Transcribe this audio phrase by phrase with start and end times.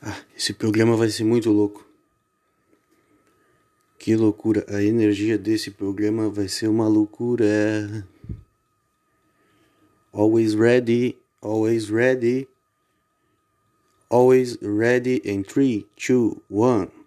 [0.00, 1.84] Ah, esse programa vai ser muito louco.
[3.98, 4.64] Que loucura!
[4.68, 8.06] A energia desse programa vai ser uma loucura.
[10.12, 12.48] Always ready, always ready,
[14.08, 16.97] always ready in 3, 2, 1.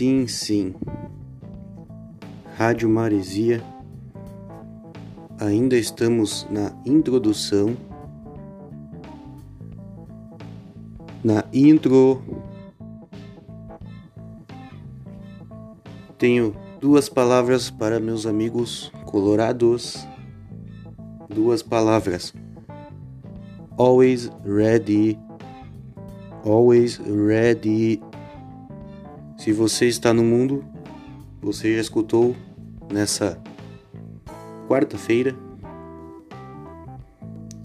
[0.00, 0.74] Sim, sim.
[2.56, 3.62] Rádio Maresia.
[5.38, 7.76] Ainda estamos na introdução.
[11.22, 12.22] Na intro.
[16.16, 20.08] Tenho duas palavras para meus amigos colorados.
[21.28, 22.32] Duas palavras.
[23.76, 25.18] Always ready.
[26.42, 28.00] Always ready.
[29.40, 30.62] Se você está no mundo,
[31.40, 32.36] você já escutou
[32.92, 33.42] nessa
[34.68, 35.34] quarta-feira,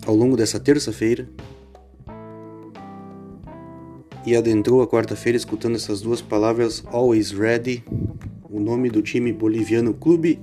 [0.08, 1.28] ao longo dessa terça-feira,
[4.26, 7.84] e adentrou a quarta-feira escutando essas duas palavras Always Ready,
[8.50, 10.40] o nome do time boliviano Clube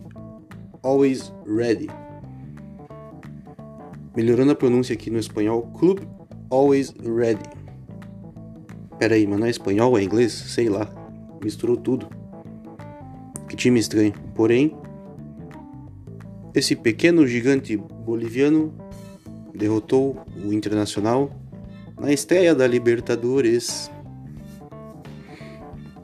[0.83, 1.89] Always Ready.
[4.15, 6.07] Melhorando a pronúncia aqui no espanhol, Clube
[6.51, 7.49] Always Ready.
[8.99, 10.31] Pera aí, mas não é espanhol, é inglês?
[10.31, 11.01] Sei lá
[11.43, 12.09] misturou tudo.
[13.49, 14.13] Que time estranho.
[14.35, 14.77] Porém,
[16.55, 18.73] esse pequeno gigante boliviano
[19.55, 21.31] derrotou o Internacional
[21.99, 23.91] na estreia da Libertadores.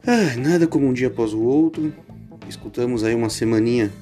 [0.06, 1.92] Ah, nada como um dia após o outro.
[2.48, 3.92] Escutamos aí uma semaninha.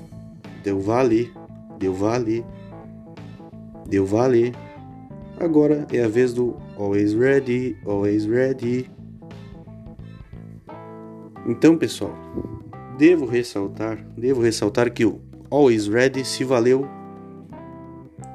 [0.63, 1.33] Deu vale,
[1.79, 2.45] deu vale,
[3.89, 4.53] deu vale.
[5.39, 8.91] Agora é a vez do Always Ready, Always Ready.
[11.49, 12.12] Então, pessoal,
[12.99, 16.89] devo ressaltar, devo ressaltar que o Always Ready se valeu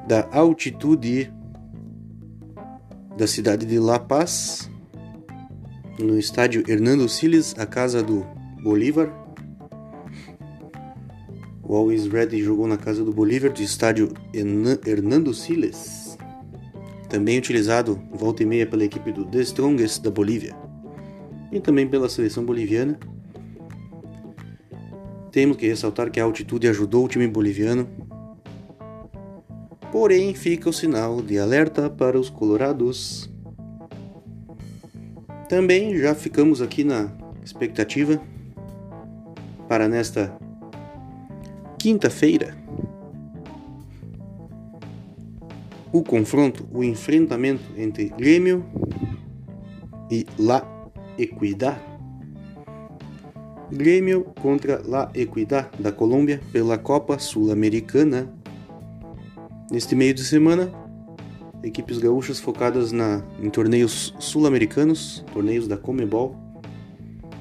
[0.07, 1.29] da altitude
[3.17, 4.71] da cidade de La Paz,
[5.99, 8.25] no estádio Hernando Siles, a casa do
[8.63, 9.11] Bolívar.
[11.61, 16.17] O Always Ready jogou na casa do Bolívar, do estádio Hernando Siles,
[17.09, 20.70] também utilizado volta e meia pela equipe do The Strongest da Bolívia
[21.51, 22.99] e também pela seleção boliviana.
[25.31, 27.87] Temos que ressaltar que a altitude ajudou o time boliviano.
[29.91, 33.29] Porém, fica o sinal de alerta para os colorados.
[35.49, 37.11] Também já ficamos aqui na
[37.43, 38.21] expectativa
[39.67, 40.37] para nesta
[41.77, 42.61] quinta-feira
[45.91, 48.65] o confronto, o enfrentamento entre Grêmio
[50.09, 50.61] e La
[51.21, 51.79] Equidad.
[53.71, 58.33] Grêmio contra La Equidad da Colômbia pela Copa Sul-Americana.
[59.71, 60.71] Neste meio de semana,
[61.63, 66.35] equipes gaúchas focadas na, em torneios sul-americanos, torneios da Comebol.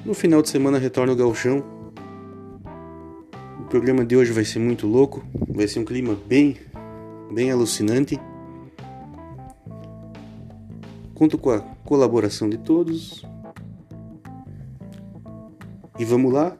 [0.05, 1.63] No final de semana retorna o gauchão.
[3.59, 6.55] O programa de hoje vai ser muito louco, vai ser um clima bem,
[7.33, 8.19] bem alucinante.
[11.15, 13.25] Conto com a colaboração de todos.
[15.99, 16.57] E vamos lá.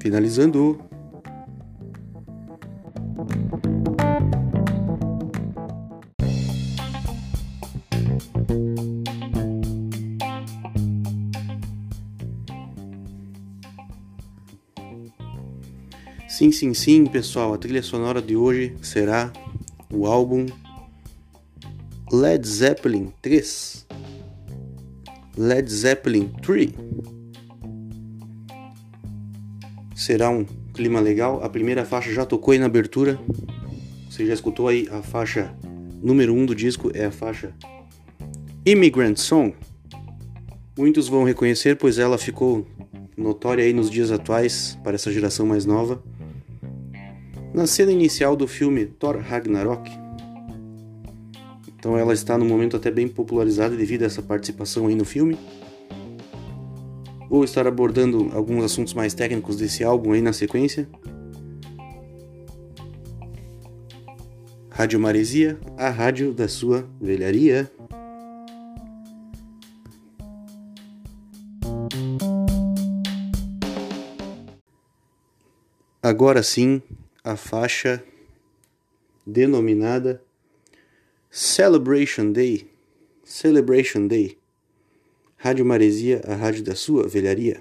[0.00, 0.78] Finalizando.
[16.28, 17.54] Sim, sim, sim, pessoal.
[17.54, 19.32] A trilha sonora de hoje será
[19.90, 20.44] o álbum
[22.12, 23.86] Led Zeppelin 3.
[25.36, 26.85] Led Zeppelin 3.
[30.06, 31.42] Será um clima legal.
[31.42, 33.18] A primeira faixa já tocou aí na abertura.
[34.08, 35.52] Você já escutou aí a faixa
[36.00, 37.52] número 1 um do disco, é a faixa
[38.64, 39.52] Immigrant Song.
[40.78, 42.64] Muitos vão reconhecer, pois ela ficou
[43.16, 46.00] notória aí nos dias atuais para essa geração mais nova.
[47.52, 49.90] Na cena inicial do filme Thor Ragnarok.
[51.76, 55.36] Então ela está no momento até bem popularizada devido a essa participação aí no filme.
[57.28, 60.88] Vou estar abordando alguns assuntos mais técnicos desse álbum aí na sequência.
[64.70, 67.70] Rádio Maresia, a rádio da sua velharia.
[76.02, 76.80] Agora sim,
[77.24, 78.04] a faixa
[79.26, 80.22] denominada
[81.28, 82.70] Celebration Day.
[83.24, 84.38] Celebration Day.
[85.46, 87.56] Rádio Maresia, a rádio da sua velharia.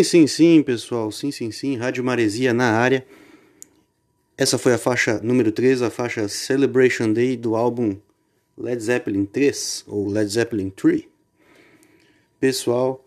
[0.00, 1.12] Sim, sim, sim, pessoal.
[1.12, 1.76] Sim, sim, sim.
[1.76, 3.06] Rádio Maresia na área.
[4.34, 7.98] Essa foi a faixa número 3, a faixa Celebration Day do álbum
[8.56, 11.04] Led Zeppelin 3 ou Led Zeppelin 3.
[12.38, 13.04] Pessoal,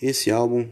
[0.00, 0.68] esse álbum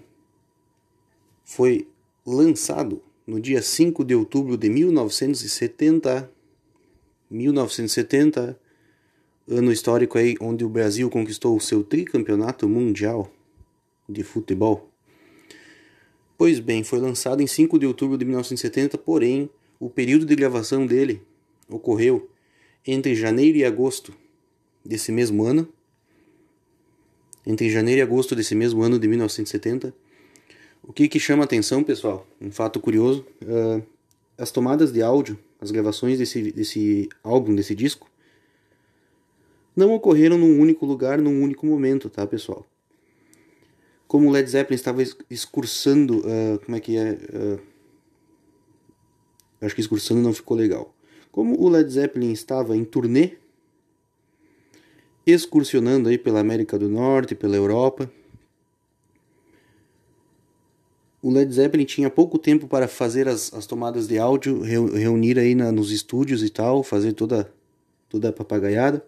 [1.43, 1.89] foi
[2.27, 6.31] lançado no dia 5 de outubro de 1970.
[7.31, 8.61] 1970,
[9.49, 13.33] ano histórico aí onde o Brasil conquistou o seu tricampeonato mundial
[14.07, 14.94] de futebol.
[16.37, 19.49] Pois bem, foi lançado em 5 de outubro de 1970, porém,
[19.79, 21.23] o período de gravação dele
[21.69, 22.29] ocorreu
[22.87, 24.13] entre janeiro e agosto
[24.85, 25.69] desse mesmo ano.
[27.47, 29.95] Entre janeiro e agosto desse mesmo ano de 1970.
[30.83, 32.27] O que, que chama atenção, pessoal?
[32.41, 33.83] Um fato curioso: uh,
[34.37, 38.11] as tomadas de áudio, as gravações desse, desse álbum, desse disco,
[39.77, 42.67] não ocorreram num único lugar, num único momento, tá, pessoal?
[44.15, 47.15] Como o Led Zeppelin estava excursando, uh, como é que é?
[47.15, 47.61] Uh,
[49.61, 50.95] acho que excursando não ficou legal.
[51.33, 53.33] Como o Led Zeppelin estava em turnê,
[55.27, 58.09] excursionando aí pela América do Norte, pela Europa,
[61.21, 65.57] o Led Zeppelin tinha pouco tempo para fazer as, as tomadas de áudio, reunir aí
[65.57, 67.53] na, nos estúdios e tal, fazer toda,
[68.09, 69.05] toda a papagaiada.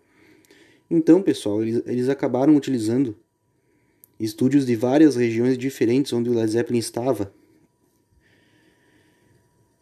[0.90, 3.16] Então, pessoal, eles, eles acabaram utilizando
[4.18, 7.32] estúdios de várias regiões diferentes onde o Led Zeppelin estava,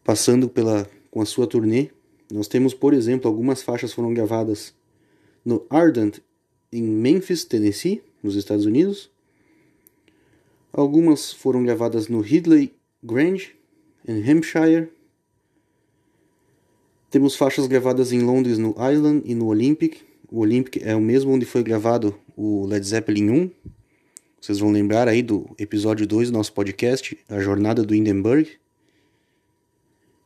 [0.02, 1.90] passando pela com a sua turnê.
[2.32, 4.74] Nós temos, por exemplo, algumas faixas foram gravadas
[5.44, 6.18] no Ardent
[6.72, 9.10] em Memphis, Tennessee, nos Estados Unidos.
[10.72, 13.54] Algumas foram gravadas no Ridley Grange,
[14.08, 14.88] em Hampshire.
[17.08, 19.98] Temos faixas gravadas em Londres, no Island e no Olympic.
[20.28, 23.50] O Olympic é o mesmo onde foi gravado o Led Zeppelin 1,
[24.44, 28.58] vocês vão lembrar aí do episódio 2 do nosso podcast, A Jornada do Hindenburg.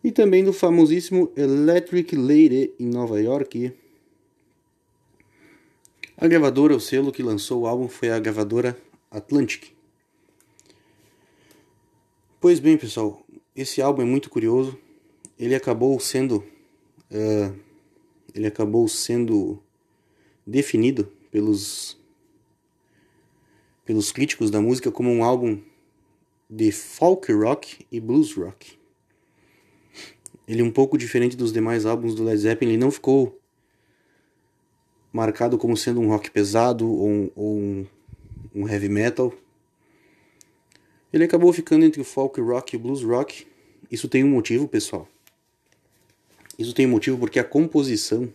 [0.02, 3.72] E também do famosíssimo Electric Lady em Nova York.
[6.16, 8.76] A gravadora, o selo que lançou o álbum foi a gravadora
[9.08, 9.66] Atlantic.
[12.40, 14.76] Pois bem, pessoal, esse álbum é muito curioso.
[15.38, 16.38] Ele acabou sendo,
[17.08, 17.56] uh,
[18.34, 19.62] ele acabou sendo
[20.44, 21.97] definido pelos
[23.88, 25.62] pelos críticos da música como um álbum
[26.50, 28.78] de folk rock e blues rock.
[30.46, 33.40] Ele é um pouco diferente dos demais álbuns do Led Zeppelin, ele não ficou
[35.10, 37.86] marcado como sendo um rock pesado ou um, ou um,
[38.54, 39.32] um heavy metal.
[41.10, 43.46] Ele acabou ficando entre o folk rock e o blues rock.
[43.90, 45.08] Isso tem um motivo, pessoal.
[46.58, 48.30] Isso tem motivo porque a composição,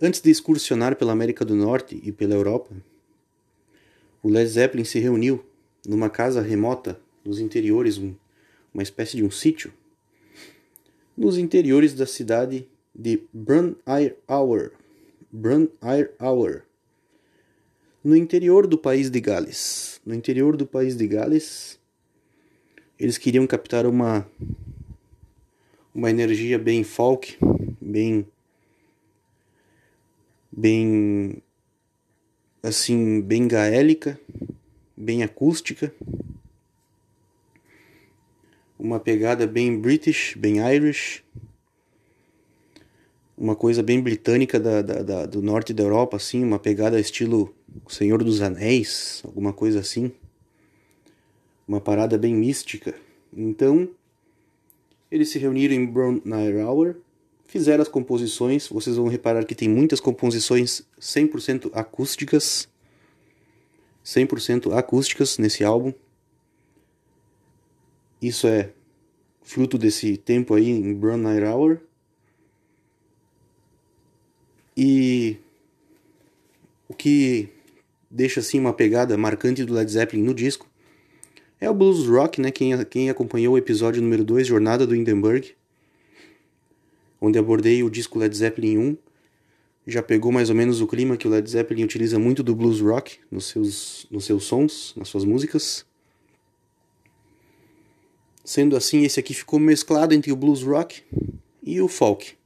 [0.00, 2.74] antes de excursionar pela América do Norte e pela Europa,
[4.26, 5.46] o Led Zeppelin se reuniu
[5.86, 8.12] numa casa remota nos interiores, um,
[8.74, 9.72] uma espécie de um sítio,
[11.16, 14.72] nos interiores da cidade de Brun-Air-Hour,
[15.30, 16.62] Brun-Air-Hour,
[18.02, 20.00] no interior do país de Gales.
[20.04, 21.78] No interior do país de Gales,
[22.98, 24.28] eles queriam captar uma
[25.94, 27.38] uma energia bem folk,
[27.80, 28.26] bem
[30.50, 31.40] bem
[32.62, 34.18] assim, bem gaélica,
[34.96, 35.92] bem acústica.
[38.78, 41.22] Uma pegada bem British, bem Irish.
[43.36, 47.54] Uma coisa bem britânica da, da, da do norte da Europa, assim, uma pegada estilo
[47.88, 50.12] Senhor dos Anéis, alguma coisa assim.
[51.68, 52.94] Uma parada bem mística.
[53.36, 53.88] Então,
[55.10, 56.20] eles se reuniram em Brown
[56.64, 56.96] Hour,
[57.46, 58.68] fizeram as composições.
[58.68, 62.68] Vocês vão reparar que tem muitas composições 100% acústicas.
[64.04, 65.92] 100% acústicas nesse álbum.
[68.20, 68.72] Isso é
[69.42, 71.80] fruto desse tempo aí em Brown Night Hour.
[74.76, 75.38] E
[76.88, 77.48] o que
[78.10, 80.68] deixa assim uma pegada marcante do Led Zeppelin no disco.
[81.60, 82.50] É o blues rock, né?
[82.50, 85.54] Quem, quem acompanhou o episódio número 2, Jornada do Hindenburg,
[87.20, 88.96] onde abordei o disco Led Zeppelin 1,
[89.86, 92.80] já pegou mais ou menos o clima que o Led Zeppelin utiliza muito do blues
[92.80, 95.86] rock nos seus, nos seus sons, nas suas músicas.
[98.44, 101.02] Sendo assim, esse aqui ficou mesclado entre o blues rock
[101.62, 102.36] e o folk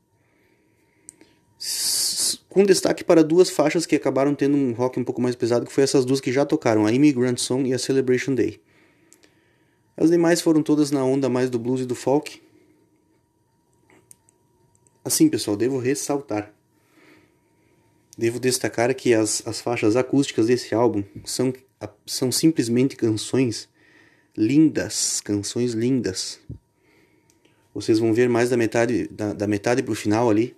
[2.49, 5.73] com destaque para duas faixas que acabaram tendo um rock um pouco mais pesado, que
[5.73, 8.61] foi essas duas que já tocaram, a Immigrant Song e a Celebration Day.
[9.97, 12.43] As demais foram todas na onda mais do blues e do folk.
[15.04, 16.52] Assim, pessoal, devo ressaltar.
[18.16, 21.52] Devo destacar que as, as faixas acústicas desse álbum são,
[22.04, 23.69] são simplesmente canções
[24.37, 26.38] lindas, canções lindas.
[27.73, 30.57] Vocês vão ver mais da metade da, da metade pro final ali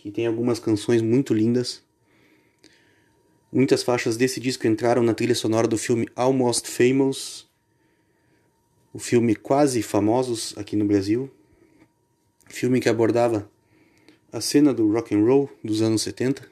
[0.00, 1.82] que tem algumas canções muito lindas.
[3.52, 7.46] Muitas faixas desse disco entraram na trilha sonora do filme Almost Famous,
[8.94, 11.30] o filme Quase Famosos aqui no Brasil,
[12.50, 13.50] filme que abordava
[14.32, 16.46] a cena do rock and roll dos anos 70.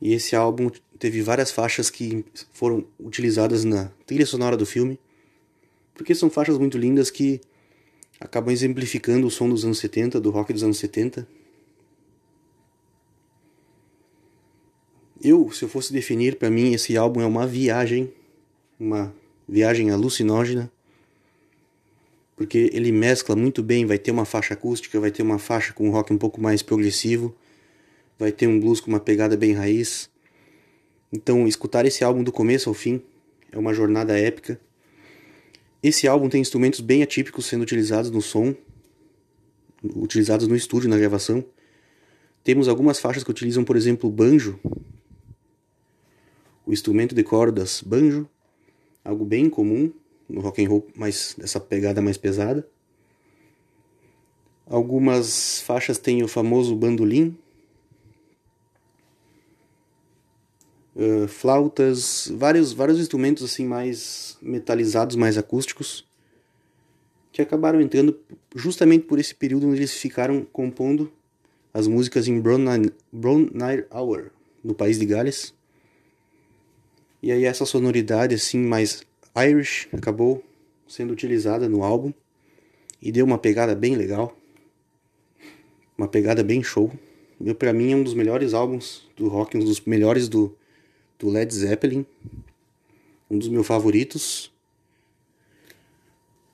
[0.00, 4.98] E esse álbum teve várias faixas que foram utilizadas na trilha sonora do filme,
[5.94, 7.40] porque são faixas muito lindas que
[8.18, 11.26] acabam exemplificando o som dos anos 70, do rock dos anos 70.
[15.22, 18.12] Eu, se eu fosse definir para mim, esse álbum é uma viagem,
[18.78, 19.14] uma
[19.48, 20.70] viagem alucinógena,
[22.42, 25.88] porque ele mescla muito bem, vai ter uma faixa acústica, vai ter uma faixa com
[25.90, 27.32] rock um pouco mais progressivo,
[28.18, 30.10] vai ter um blues com uma pegada bem raiz.
[31.12, 33.00] Então, escutar esse álbum do começo ao fim
[33.52, 34.60] é uma jornada épica.
[35.80, 38.52] Esse álbum tem instrumentos bem atípicos sendo utilizados no som,
[39.94, 41.44] utilizados no estúdio, na gravação.
[42.42, 44.58] Temos algumas faixas que utilizam, por exemplo, banjo,
[46.66, 48.28] o instrumento de cordas banjo,
[49.04, 49.92] algo bem comum
[50.32, 52.66] no rock and roll, mais dessa pegada mais pesada.
[54.66, 57.36] Algumas faixas têm o famoso bandolim,
[60.96, 66.06] uh, flautas, vários, vários instrumentos assim mais metalizados, mais acústicos,
[67.30, 68.18] que acabaram entrando
[68.54, 71.12] justamente por esse período onde eles ficaram compondo
[71.74, 72.58] as músicas em Brown
[73.52, 74.30] Night Hour,
[74.62, 75.54] no país de Gales.
[77.22, 80.44] E aí essa sonoridade assim mais Irish acabou
[80.86, 82.12] sendo utilizada no álbum
[83.00, 84.36] e deu uma pegada bem legal,
[85.96, 86.92] uma pegada bem show.
[87.58, 90.56] Para mim é um dos melhores álbuns do rock, um dos melhores do
[91.22, 92.04] do Led Zeppelin,
[93.30, 94.50] um dos meus favoritos.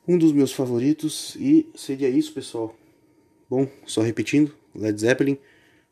[0.06, 2.76] Um dos meus favoritos e seria isso, pessoal.
[3.48, 5.38] Bom, só repetindo, Led Zeppelin,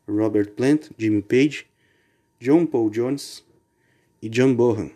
[0.07, 1.65] Robert Plant, Jimmy Page,
[2.39, 3.43] John Paul Jones
[4.21, 4.91] e John Bohan.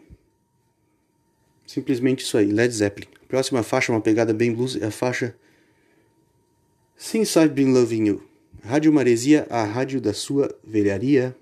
[1.72, 3.08] Simplesmente isso aí, Led Zeppelin.
[3.30, 5.34] Próxima faixa, uma pegada bem blues, é a faixa
[6.98, 8.24] Since I've Been Loving You.
[8.62, 11.34] Rádio Maresia, a rádio da sua velharia.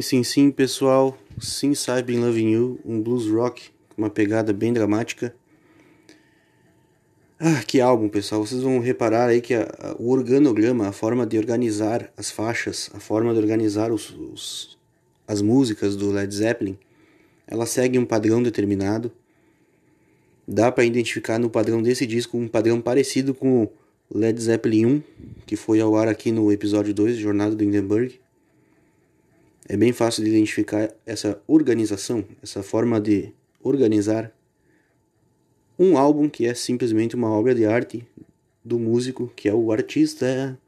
[0.00, 1.18] Sim, sim, sim, pessoal.
[1.38, 1.72] Sim,
[2.06, 5.34] Been Loving You, um blues rock com uma pegada bem dramática.
[7.38, 8.46] Ah, que álbum, pessoal.
[8.46, 12.90] Vocês vão reparar aí que a, a, o organograma, a forma de organizar as faixas,
[12.94, 14.78] a forma de organizar os, os,
[15.28, 16.78] as músicas do Led Zeppelin,
[17.46, 19.12] ela segue um padrão determinado.
[20.48, 23.70] Dá para identificar no padrão desse disco um padrão parecido com o
[24.14, 25.02] Led Zeppelin 1,
[25.46, 28.18] que foi ao ar aqui no episódio 2, Jornada do Hindenburg.
[29.70, 34.36] É bem fácil de identificar essa organização, essa forma de organizar
[35.78, 38.04] um álbum que é simplesmente uma obra de arte
[38.64, 40.58] do músico, que é o artista.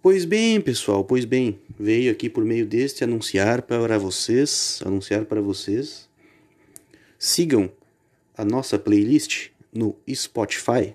[0.00, 5.42] Pois bem, pessoal, pois bem, veio aqui por meio deste anunciar para vocês, anunciar para
[5.42, 6.08] vocês.
[7.18, 7.70] Sigam
[8.34, 10.94] a nossa playlist no Spotify.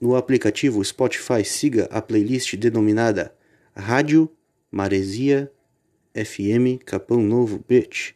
[0.00, 3.34] No aplicativo Spotify, siga a playlist denominada
[3.74, 4.30] Rádio
[4.70, 5.50] Maresia
[6.14, 8.14] FM Capão Novo Beach.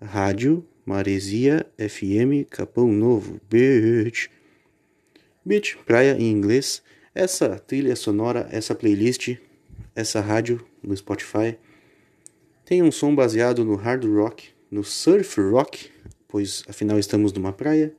[0.00, 4.30] Rádio Maresia FM Capão Novo Beach.
[5.44, 6.80] Beach, praia em inglês.
[7.12, 9.36] Essa trilha sonora, essa playlist,
[9.96, 11.58] essa rádio no Spotify
[12.64, 15.90] tem um som baseado no hard rock, no surf rock,
[16.28, 17.92] pois afinal estamos numa praia.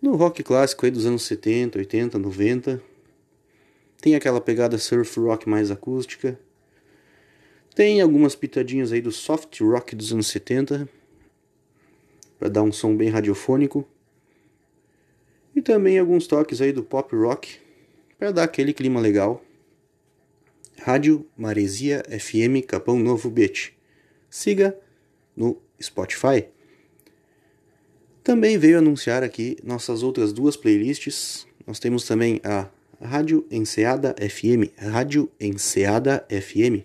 [0.00, 2.82] No rock clássico aí dos anos 70, 80, 90,
[4.00, 6.38] tem aquela pegada surf rock mais acústica.
[7.74, 10.88] Tem algumas pitadinhas aí do soft rock dos anos 70
[12.38, 13.86] para dar um som bem radiofônico.
[15.54, 17.58] E também alguns toques aí do pop rock
[18.16, 19.42] para dar aquele clima legal.
[20.80, 23.76] Rádio Maresia FM Capão Novo Beach.
[24.30, 24.78] Siga
[25.36, 26.46] no Spotify.
[28.22, 31.46] Também veio anunciar aqui nossas outras duas playlists.
[31.66, 32.68] Nós temos também a
[33.00, 36.82] Rádio Enseada FM, Rádio Enseada FM.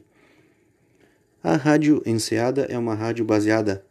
[1.44, 3.84] A Rádio Enseada é uma rádio baseada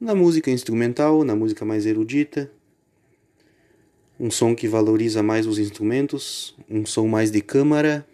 [0.00, 2.50] na música instrumental, na música mais erudita,
[4.18, 8.04] um som que valoriza mais os instrumentos, um som mais de câmara,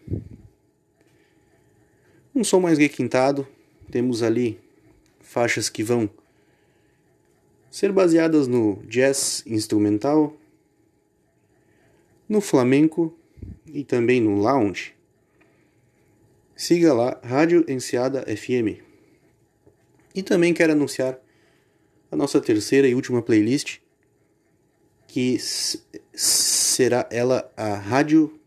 [2.35, 3.49] um som mais requintado.
[3.91, 4.61] Temos ali
[5.21, 6.11] faixas que vão
[7.71, 10.37] ser baseadas no jazz instrumental,
[12.29, 13.17] no flamenco
[13.75, 14.95] e também no Lounge,
[16.55, 18.81] siga lá Rádio Enseada FM.
[20.15, 21.19] E também quero anunciar
[22.11, 23.81] a nossa terceira e última playlist,
[25.09, 25.37] que
[26.15, 28.39] será ela a Rádio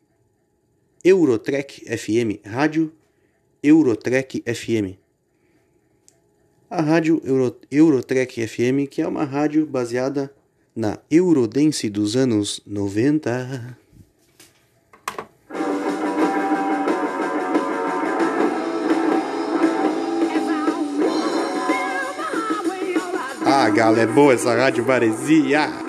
[1.03, 2.93] Eurotrek FM, Rádio
[3.61, 4.97] Eurotrek FM.
[6.69, 10.33] A Rádio Euro, Eurotrek FM, que é uma rádio baseada
[10.75, 13.77] na Eurodance dos anos 90.
[23.49, 25.86] Ah, galo, é boa essa rádio Maresia.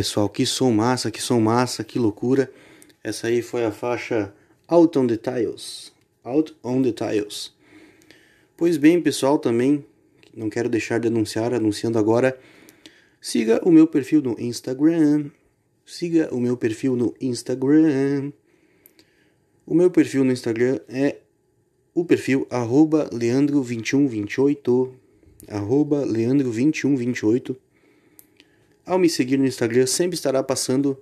[0.00, 2.50] Pessoal, que som massa, que som massa, que loucura.
[3.04, 4.32] Essa aí foi a faixa
[4.66, 5.92] Out on the Tiles.
[6.24, 7.52] Out on the Tiles.
[8.56, 9.84] Pois bem, pessoal, também
[10.34, 12.38] não quero deixar de anunciar, anunciando agora.
[13.20, 15.30] Siga o meu perfil no Instagram.
[15.84, 18.32] Siga o meu perfil no Instagram.
[19.66, 21.18] O meu perfil no Instagram é
[21.94, 24.92] o perfil arroba leandro2128
[25.46, 27.54] arroba leandro2128
[28.90, 31.00] ao me seguir no Instagram, sempre estará passando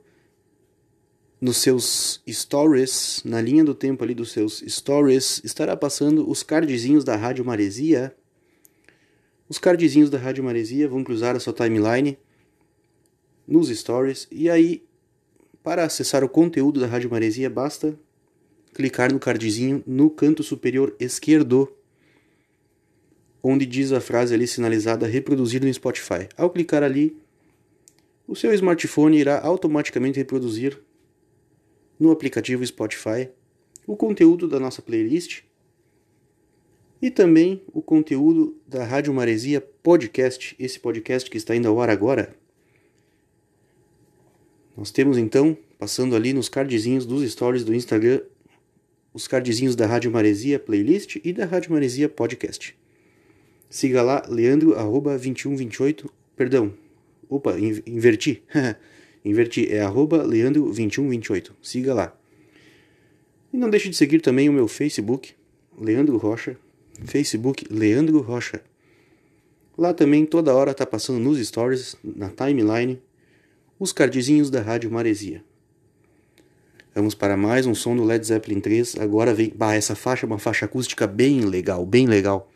[1.40, 7.02] nos seus stories, na linha do tempo ali dos seus stories, estará passando os cardzinhos
[7.02, 8.14] da Rádio Maresia.
[9.48, 12.18] Os cardzinhos da Rádio Maresia vão cruzar a sua timeline
[13.46, 14.28] nos stories.
[14.30, 14.84] E aí,
[15.62, 17.98] para acessar o conteúdo da Rádio Maresia, basta
[18.74, 21.72] clicar no cardzinho no canto superior esquerdo,
[23.42, 26.28] onde diz a frase ali sinalizada reproduzir no Spotify.
[26.36, 27.16] Ao clicar ali,
[28.28, 30.78] o seu smartphone irá automaticamente reproduzir
[31.98, 33.30] no aplicativo Spotify
[33.86, 35.40] o conteúdo da nossa playlist
[37.00, 41.88] e também o conteúdo da Rádio Maresia Podcast, esse podcast que está indo ao ar
[41.88, 42.36] agora.
[44.76, 48.20] Nós temos então, passando ali nos cardzinhos dos stories do Instagram,
[49.14, 52.76] os cardzinhos da Rádio Maresia Playlist e da Rádio Maresia Podcast.
[53.70, 56.74] Siga lá, Leandro, arroba 2128, perdão,
[57.28, 58.42] Opa, inverti.
[59.24, 59.68] inverti.
[59.70, 61.50] É arroba Leandro2128.
[61.62, 62.16] Siga lá.
[63.52, 65.34] E não deixe de seguir também o meu Facebook,
[65.78, 66.56] Leandro Rocha.
[67.04, 68.62] Facebook Leandro Rocha.
[69.76, 73.00] Lá também toda hora tá passando nos stories, na timeline,
[73.78, 75.44] os cardzinhos da Rádio Maresia.
[76.94, 78.98] Vamos para mais um som do Led Zeppelin 3.
[78.98, 79.52] Agora vem.
[79.54, 82.50] Bah, essa faixa é uma faixa acústica bem legal, bem legal.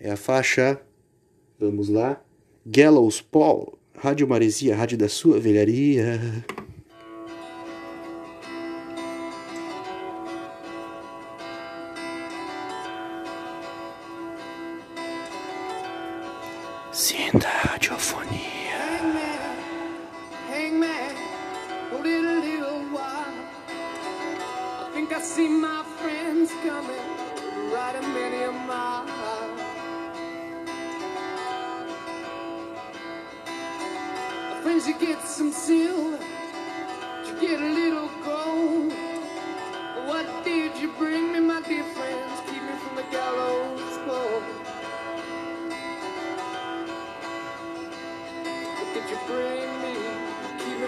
[0.00, 0.80] É a faixa.
[1.60, 2.18] Vamos lá.
[2.64, 3.75] Gallows Paul.
[3.98, 6.20] Rádio Maresia, rádio da sua velharia.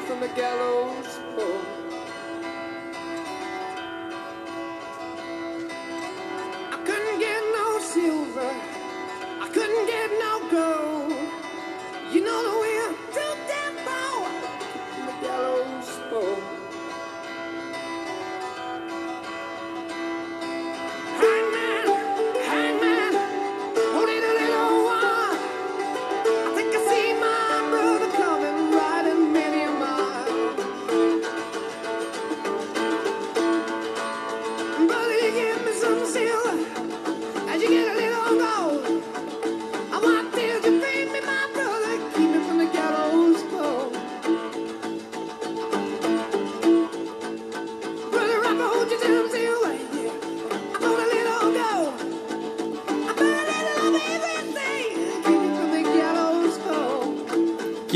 [0.09, 1.88] From the gallows pole.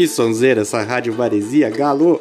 [0.02, 2.20] Que sonzeira essa rádio Varesia, galo!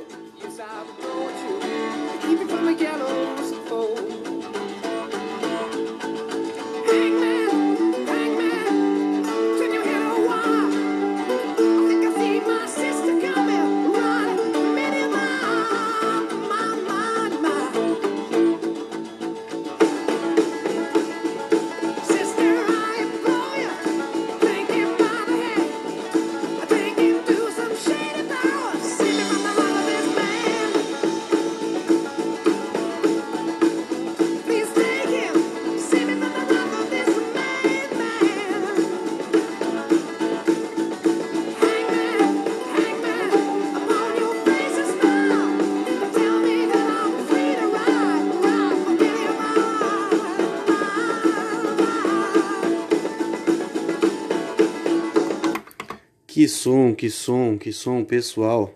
[56.34, 58.74] Que som, que som, que som, pessoal.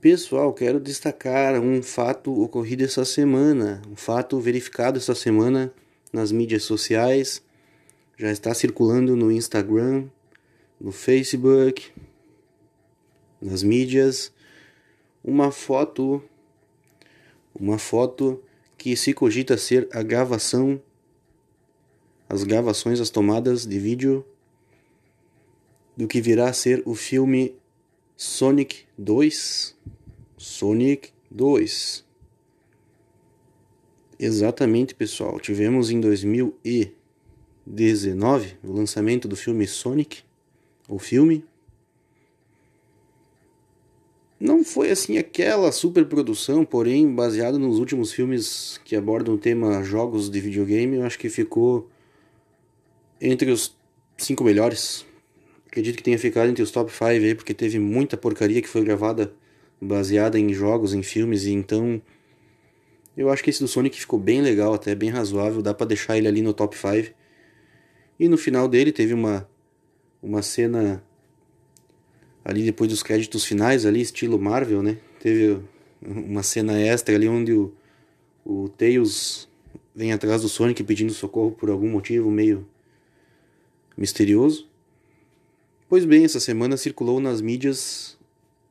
[0.00, 5.74] Pessoal, quero destacar um fato ocorrido essa semana, um fato verificado essa semana
[6.12, 7.42] nas mídias sociais.
[8.16, 10.06] Já está circulando no Instagram,
[10.80, 11.90] no Facebook,
[13.40, 14.32] nas mídias
[15.24, 16.22] uma foto
[17.52, 18.40] uma foto
[18.78, 20.80] que se cogita ser a gravação
[22.28, 24.24] as gravações, as tomadas de vídeo
[25.96, 27.56] do que virá a ser o filme
[28.16, 29.76] Sonic 2.
[30.36, 32.04] Sonic 2.
[34.18, 35.40] Exatamente, pessoal.
[35.40, 40.22] Tivemos em 2019 o lançamento do filme Sonic,
[40.88, 41.42] o filme.
[44.38, 49.82] Não foi assim aquela super produção, porém, baseado nos últimos filmes que abordam o tema
[49.82, 51.90] jogos de videogame, eu acho que ficou
[53.20, 53.76] entre os
[54.16, 55.04] cinco melhores.
[55.72, 58.84] Acredito que tenha ficado entre os top 5 aí, porque teve muita porcaria que foi
[58.84, 59.32] gravada
[59.80, 62.02] baseada em jogos, em filmes, e então
[63.16, 66.18] eu acho que esse do Sonic ficou bem legal, até bem razoável, dá para deixar
[66.18, 67.14] ele ali no top 5.
[68.20, 69.48] E no final dele teve uma
[70.22, 71.02] uma cena
[72.44, 74.98] ali depois dos créditos finais ali, estilo Marvel, né?
[75.20, 75.58] Teve
[76.02, 77.72] uma cena extra ali onde o,
[78.44, 79.48] o Tails
[79.94, 82.68] vem atrás do Sonic pedindo socorro por algum motivo meio
[83.96, 84.70] misterioso.
[85.92, 88.16] Pois bem, essa semana circulou nas mídias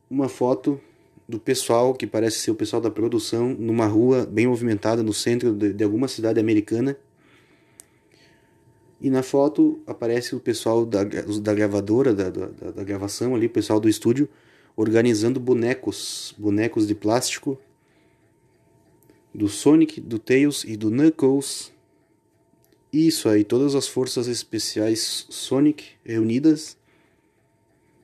[0.09, 0.81] uma foto
[1.29, 5.53] do pessoal, que parece ser o pessoal da produção, numa rua bem movimentada no centro
[5.53, 6.97] de, de alguma cidade americana.
[8.99, 13.51] E na foto aparece o pessoal da, da gravadora, da, da, da gravação ali, o
[13.51, 14.27] pessoal do estúdio,
[14.75, 17.55] organizando bonecos, bonecos de plástico
[19.31, 21.71] do Sonic, do Tails e do Knuckles
[22.93, 26.75] isso aí, todas as forças especiais Sonic reunidas,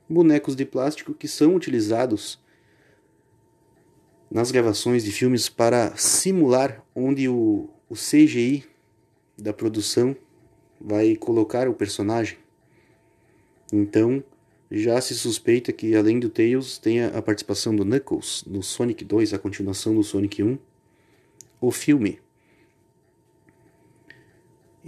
[0.09, 2.39] bonecos de plástico que são utilizados
[4.29, 8.65] nas gravações de filmes para simular onde o, o CGI
[9.37, 10.15] da produção
[10.79, 12.37] vai colocar o personagem.
[13.71, 14.23] Então,
[14.69, 19.33] já se suspeita que além do Tails tenha a participação do Knuckles no Sonic 2,
[19.33, 20.57] a continuação do Sonic 1,
[21.61, 22.19] o filme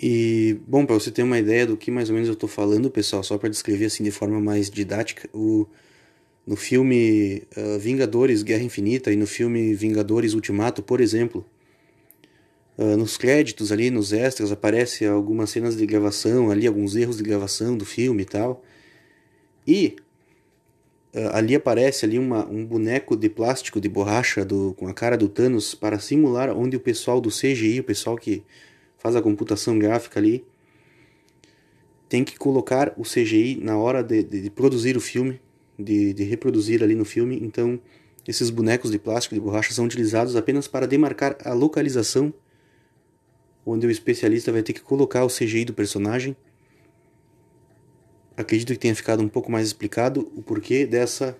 [0.01, 2.89] e, bom, para você ter uma ideia do que mais ou menos eu estou falando,
[2.89, 5.67] pessoal, só para descrever assim de forma mais didática, o,
[6.47, 11.45] no filme uh, Vingadores Guerra Infinita e no filme Vingadores Ultimato, por exemplo,
[12.77, 17.23] uh, nos créditos ali, nos extras, aparece algumas cenas de gravação ali, alguns erros de
[17.23, 18.63] gravação do filme e tal.
[19.67, 19.97] E
[21.13, 25.17] uh, ali aparece ali uma, um boneco de plástico, de borracha, do, com a cara
[25.17, 28.43] do Thanos, para simular onde o pessoal do CGI, o pessoal que
[28.99, 30.45] faz a computação gráfica ali,
[32.07, 35.39] tem que colocar o CGI na hora de, de, de produzir o filme,
[35.77, 37.39] de, de, reproduzir ali no filme.
[37.41, 37.79] Então,
[38.27, 42.33] esses bonecos de plástico, de borracha, são utilizados apenas para demarcar a localização,
[43.65, 46.35] onde o especialista vai ter que colocar o CGI do personagem.
[48.35, 51.37] Acredito que tenha ficado um pouco mais explicado o porquê dessa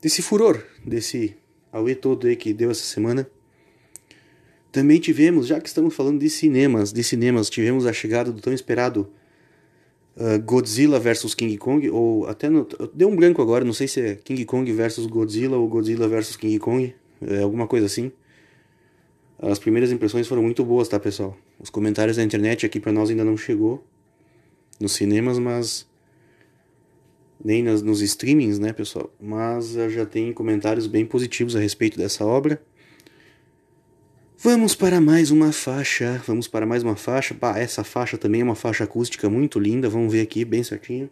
[0.00, 1.36] desse furor, desse
[1.70, 3.30] auê todo aí que deu essa semana.
[4.72, 8.52] Também tivemos, já que estamos falando de cinemas, de cinemas, tivemos a chegada do tão
[8.52, 9.10] esperado
[10.16, 14.00] uh, Godzilla vs King Kong, ou até no, deu um branco agora, não sei se
[14.00, 18.12] é King Kong vs Godzilla ou Godzilla vs King Kong, é alguma coisa assim.
[19.42, 21.36] As primeiras impressões foram muito boas, tá, pessoal?
[21.58, 23.84] Os comentários da internet aqui para nós ainda não chegou
[24.78, 25.88] nos cinemas, mas
[27.42, 29.10] nem nas, nos streamings, né, pessoal?
[29.18, 32.62] Mas já tem comentários bem positivos a respeito dessa obra.
[34.42, 36.18] Vamos para mais uma faixa.
[36.26, 37.36] Vamos para mais uma faixa.
[37.56, 39.86] Essa faixa também é uma faixa acústica muito linda.
[39.86, 41.10] Vamos ver aqui bem certinho.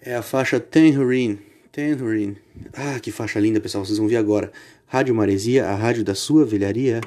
[0.00, 1.38] É a faixa Tangerine.
[1.70, 2.38] Tangerine.
[2.72, 3.84] Ah, que faixa linda, pessoal.
[3.84, 4.50] Vocês vão ver agora.
[4.86, 7.02] Rádio Maresia, a rádio da sua velharia.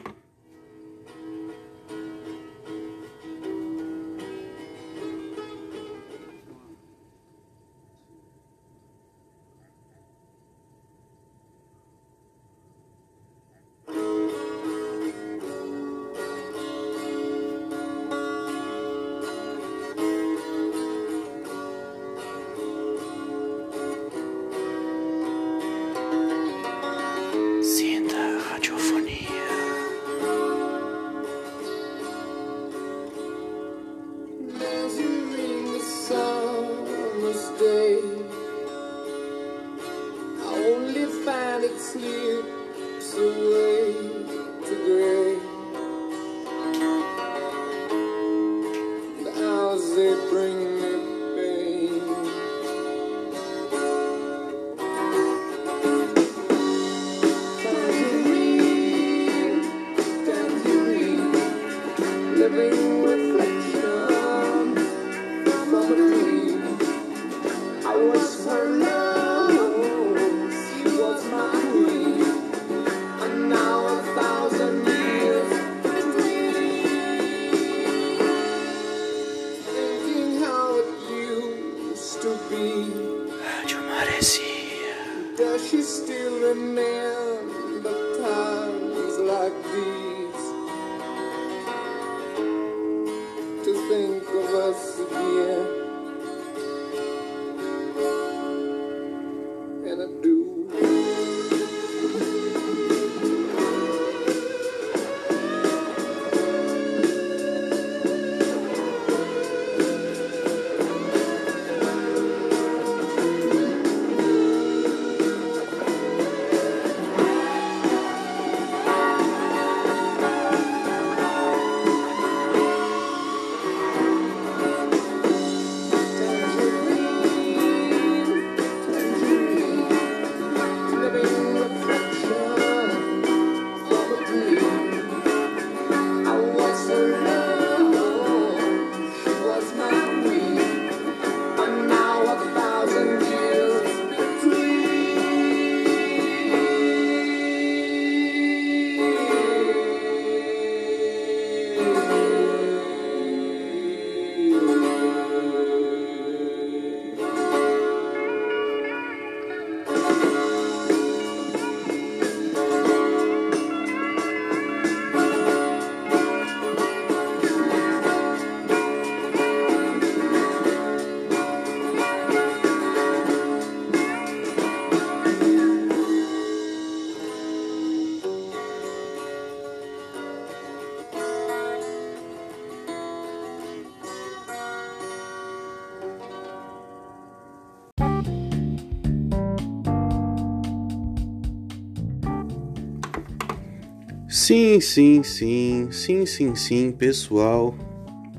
[194.33, 197.75] Sim, sim, sim, sim, sim, sim, pessoal,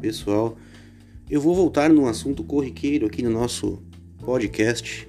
[0.00, 0.56] pessoal,
[1.30, 3.80] eu vou voltar num assunto corriqueiro aqui no nosso
[4.24, 5.08] podcast.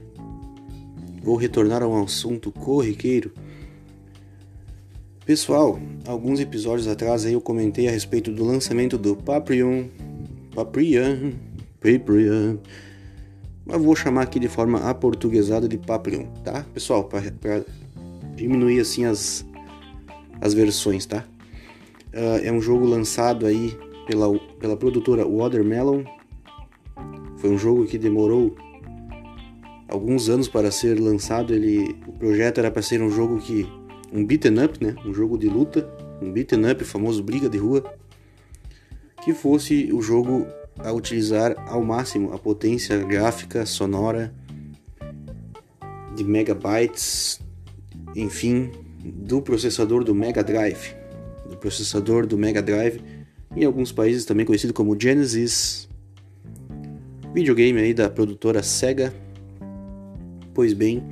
[1.23, 3.33] Vou retornar a um assunto corriqueiro.
[5.25, 9.85] Pessoal, alguns episódios atrás aí eu comentei a respeito do lançamento do Paprion,
[10.53, 11.33] Paprian,
[11.81, 12.59] Paprian,
[13.65, 16.63] mas vou chamar aqui de forma aportuguesada de Paprion, tá?
[16.75, 17.65] Pessoal, para
[18.35, 19.43] diminuir assim as
[20.45, 21.25] as versões, tá?
[22.13, 26.03] Uh, é um jogo lançado aí pela, pela produtora Watermelon.
[27.37, 28.55] Foi um jogo que demorou
[29.89, 31.51] alguns anos para ser lançado.
[31.51, 33.67] Ele, o projeto era para ser um jogo que
[34.13, 34.95] um beaten up, né?
[35.03, 35.89] Um jogo de luta,
[36.21, 37.83] um beaten up, famoso briga de rua,
[39.23, 40.45] que fosse o jogo
[40.77, 44.31] a utilizar ao máximo a potência gráfica, sonora
[46.15, 47.41] de megabytes,
[48.15, 48.71] enfim,
[49.05, 50.95] do processador do Mega Drive,
[51.47, 53.01] do processador do Mega Drive,
[53.55, 55.87] em alguns países também conhecido como Genesis,
[57.33, 59.13] videogame aí da produtora Sega.
[60.53, 61.03] Pois bem,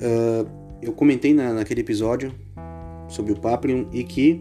[0.00, 0.48] uh,
[0.82, 2.34] eu comentei na, naquele episódio
[3.08, 4.40] sobre o Paprium e que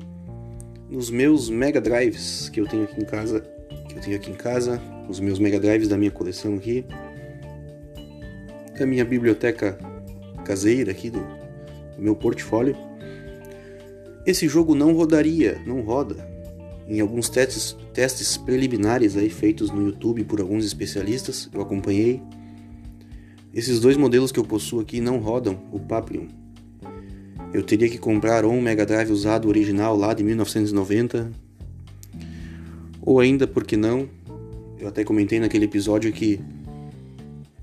[0.89, 3.39] nos meus Mega Drives que eu tenho aqui em casa,
[3.88, 6.86] que eu tenho aqui em casa, os meus Mega Drives da minha coleção aqui,
[8.78, 9.78] da minha biblioteca
[10.43, 11.36] caseira aqui do,
[11.97, 12.75] meu portfólio.
[14.25, 16.27] Esse jogo não rodaria, não roda.
[16.87, 22.21] Em alguns testes, testes preliminares aí feitos no YouTube por alguns especialistas, eu acompanhei.
[23.53, 26.27] Esses dois modelos que eu possuo aqui não rodam o Paprium.
[27.53, 31.31] Eu teria que comprar um Mega Drive usado original lá de 1990.
[33.01, 34.07] Ou ainda, por que não?
[34.79, 36.39] Eu até comentei naquele episódio que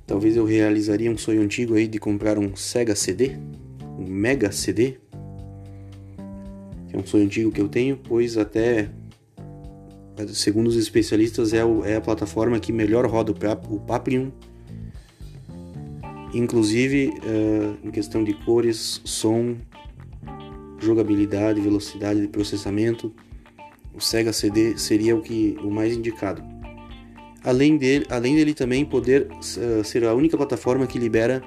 [0.07, 3.37] talvez eu realizaria um sonho antigo aí de comprar um Sega CD
[3.99, 4.99] um Mega CD,
[6.89, 8.91] que é um sonho antigo que eu tenho, pois até
[10.29, 14.31] segundo os especialistas é, o, é a plataforma que melhor roda o, o Paprium,
[16.33, 19.57] inclusive uh, em questão de cores, som,
[20.79, 23.13] jogabilidade, velocidade de processamento,
[23.95, 26.43] o Sega CD seria o que o mais indicado.
[27.45, 31.43] Além dele, além dele também poder uh, ser a única plataforma que libera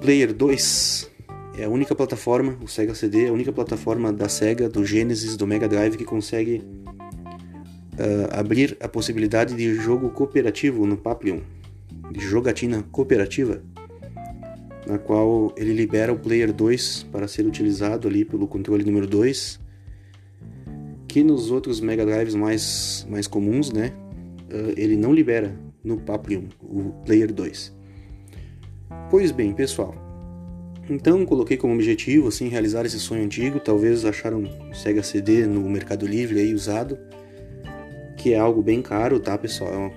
[0.00, 1.10] Player 2
[1.58, 5.36] é a única plataforma, o Sega CD é a única plataforma da Sega, do Genesis,
[5.36, 6.62] do Mega Drive que consegue
[7.94, 11.40] uh, abrir a possibilidade de jogo cooperativo no Papillon,
[12.12, 13.60] de jogatina cooperativa,
[14.86, 19.58] na qual ele libera o Player 2 para ser utilizado ali pelo controle número 2,
[21.08, 23.92] que nos outros Mega Drives mais, mais comuns, né,
[24.48, 27.77] uh, ele não libera no Papillon o Player 2.
[29.10, 29.94] Pois bem, pessoal.
[30.90, 33.60] Então coloquei como objetivo assim realizar esse sonho antigo.
[33.60, 36.98] Talvez acharam um Sega CD no Mercado Livre aí usado,
[38.16, 39.72] que é algo bem caro, tá, pessoal?
[39.72, 39.92] É, uma,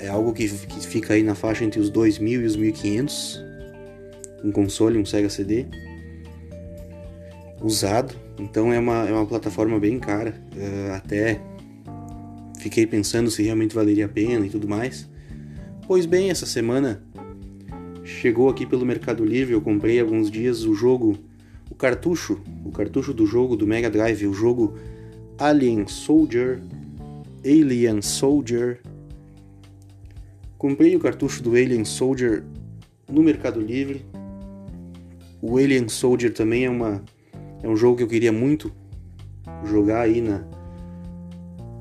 [0.00, 3.44] é algo que, que, fica aí na faixa entre os 2.000 e os 1.500.
[4.44, 5.66] Um console, um Sega CD
[7.60, 8.14] usado.
[8.38, 10.34] Então é uma, é uma plataforma bem cara.
[10.54, 11.40] Uh, até
[12.58, 15.08] fiquei pensando se realmente valeria a pena e tudo mais.
[15.86, 17.02] Pois bem, essa semana
[18.06, 21.18] chegou aqui pelo Mercado Livre, eu comprei alguns dias o jogo,
[21.68, 24.74] o cartucho, o cartucho do jogo do Mega Drive, o jogo
[25.36, 26.62] Alien Soldier,
[27.44, 28.80] Alien Soldier.
[30.56, 32.44] Comprei o cartucho do Alien Soldier
[33.10, 34.06] no Mercado Livre.
[35.42, 37.02] O Alien Soldier também é uma
[37.62, 38.72] é um jogo que eu queria muito
[39.64, 40.44] jogar aí na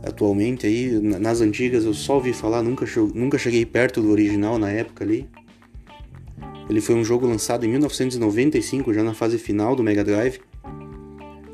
[0.04, 4.72] atualmente aí nas antigas eu só ouvi falar, nunca nunca cheguei perto do original na
[4.72, 5.30] época ali.
[6.70, 10.40] Ele foi um jogo lançado em 1995, já na fase final do Mega Drive.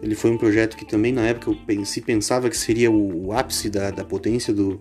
[0.02, 1.56] Ele foi um projeto que também na época
[1.86, 4.80] se pensava que seria o, o ápice da, da potência do,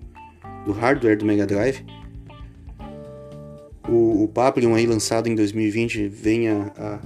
[0.65, 1.85] do hardware do Mega Drive.
[3.89, 7.01] O, o Papillon aí lançado em 2020 vem a, a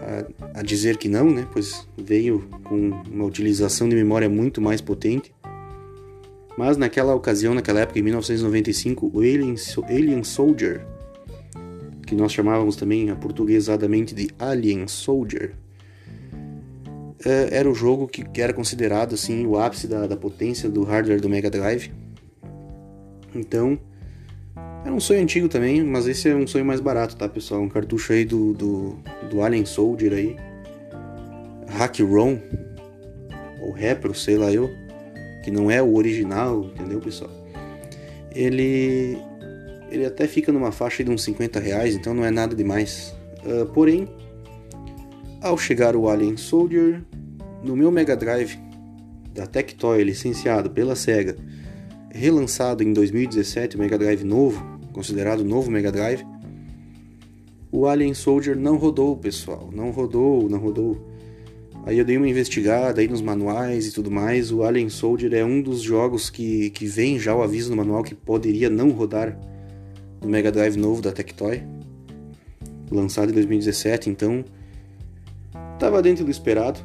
[0.00, 1.46] a, a, dizer que não, né?
[1.52, 5.32] Pois veio com uma utilização de memória muito mais potente.
[6.56, 9.54] Mas naquela ocasião, naquela época, em 1995, o Alien,
[9.88, 10.84] Alien Soldier,
[12.10, 15.52] que nós chamávamos também aportuguesadamente de Alien Soldier,
[17.24, 21.20] é, era o jogo que, era considerado assim o ápice da, da potência do hardware
[21.20, 21.92] do Mega Drive.
[23.32, 23.78] Então,
[24.84, 27.60] era um sonho antigo também, mas esse é um sonho mais barato, tá, pessoal?
[27.60, 28.98] Um cartucho aí do, do,
[29.30, 30.36] do Alien Soldier aí.
[31.68, 32.40] Hack ROM.
[33.60, 34.68] Ou Repro, sei lá eu.
[35.44, 37.30] Que não é o original, entendeu, pessoal?
[38.34, 39.16] Ele.
[39.90, 43.14] Ele até fica numa faixa de uns 50 reais, então não é nada demais.
[43.44, 44.08] Uh, porém,
[45.40, 47.02] ao chegar o Alien Soldier,
[47.62, 48.58] no meu Mega Drive
[49.34, 51.36] da Tectoy, licenciado pela SEGA,
[52.12, 56.24] relançado em 2017, o Mega Drive novo, considerado novo Mega Drive,
[57.72, 59.70] o Alien Soldier não rodou, pessoal.
[59.72, 61.00] Não rodou, não rodou.
[61.86, 64.50] Aí eu dei uma investigada aí nos manuais e tudo mais.
[64.50, 68.02] O Alien Soldier é um dos jogos que, que vem já o aviso no manual
[68.02, 69.38] que poderia não rodar
[70.22, 71.62] no Mega Drive novo da Tectoy.
[72.90, 74.44] Lançado em 2017, então
[75.78, 76.80] tava dentro do esperado,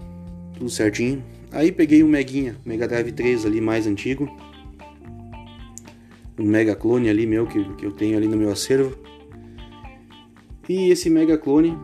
[0.53, 1.23] tudo certinho.
[1.51, 4.29] Aí peguei um Meguinha, Mega Drive 3 ali mais antigo,
[6.37, 8.97] um mega clone ali meu que, que eu tenho ali no meu acervo.
[10.67, 11.77] E esse mega clone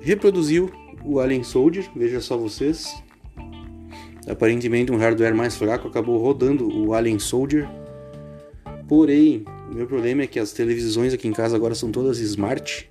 [0.00, 0.70] reproduziu
[1.04, 3.02] o Alien Soldier, veja só vocês.
[4.28, 7.68] Aparentemente um hardware mais fraco acabou rodando o Alien Soldier.
[8.86, 12.88] Porém, o meu problema é que as televisões aqui em casa agora são todas smart.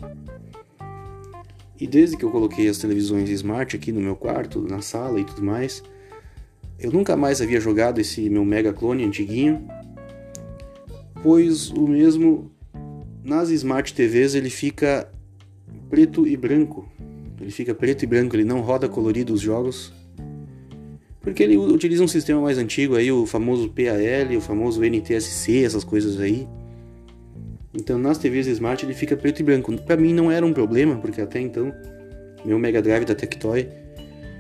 [1.79, 5.23] E desde que eu coloquei as televisões smart aqui no meu quarto, na sala e
[5.23, 5.83] tudo mais,
[6.79, 9.67] eu nunca mais havia jogado esse meu mega clone antiguinho
[11.21, 12.51] pois o mesmo
[13.23, 15.11] nas Smart TVs ele fica
[15.89, 16.89] preto e branco.
[17.39, 19.93] Ele fica preto e branco, ele não roda colorido os jogos.
[21.21, 25.83] Porque ele utiliza um sistema mais antigo aí, o famoso PAL, o famoso NTSC, essas
[25.83, 26.47] coisas aí.
[27.77, 29.71] Então nas TVs Smart ele fica preto e branco.
[29.83, 31.71] Para mim não era um problema, porque até então
[32.43, 33.67] meu Mega Drive da Tectoy,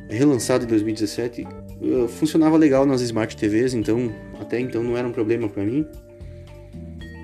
[0.09, 5.11] relançado em 2017, eh, funcionava legal nas Smart TVs, então até então não era um
[5.11, 5.85] problema para mim.